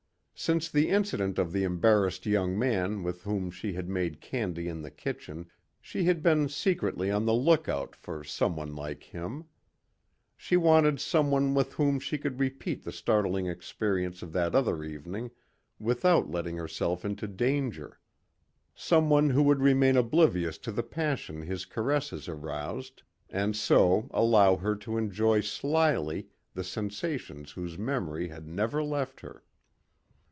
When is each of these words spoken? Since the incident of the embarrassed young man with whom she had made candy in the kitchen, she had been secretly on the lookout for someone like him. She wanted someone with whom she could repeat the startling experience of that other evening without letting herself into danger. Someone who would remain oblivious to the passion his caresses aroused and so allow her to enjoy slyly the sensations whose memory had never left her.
Since 0.33 0.69
the 0.71 0.89
incident 0.89 1.37
of 1.37 1.51
the 1.51 1.63
embarrassed 1.63 2.25
young 2.25 2.57
man 2.57 3.03
with 3.03 3.21
whom 3.21 3.51
she 3.51 3.73
had 3.73 3.87
made 3.87 4.21
candy 4.21 4.67
in 4.67 4.81
the 4.81 4.89
kitchen, 4.89 5.47
she 5.79 6.05
had 6.05 6.23
been 6.23 6.49
secretly 6.49 7.11
on 7.11 7.25
the 7.27 7.33
lookout 7.35 7.95
for 7.95 8.23
someone 8.23 8.75
like 8.75 9.03
him. 9.03 9.45
She 10.35 10.57
wanted 10.57 10.99
someone 10.99 11.53
with 11.53 11.73
whom 11.73 11.99
she 11.99 12.17
could 12.17 12.39
repeat 12.39 12.81
the 12.83 12.91
startling 12.91 13.45
experience 13.45 14.23
of 14.23 14.33
that 14.33 14.55
other 14.55 14.83
evening 14.83 15.29
without 15.77 16.31
letting 16.31 16.57
herself 16.57 17.05
into 17.05 17.27
danger. 17.27 17.99
Someone 18.73 19.29
who 19.29 19.43
would 19.43 19.61
remain 19.61 19.95
oblivious 19.95 20.57
to 20.57 20.71
the 20.71 20.81
passion 20.81 21.43
his 21.43 21.65
caresses 21.65 22.27
aroused 22.27 23.03
and 23.29 23.55
so 23.55 24.07
allow 24.09 24.55
her 24.55 24.75
to 24.77 24.97
enjoy 24.97 25.39
slyly 25.39 26.29
the 26.55 26.63
sensations 26.63 27.51
whose 27.51 27.77
memory 27.77 28.29
had 28.29 28.47
never 28.47 28.81
left 28.83 29.19
her. 29.21 29.43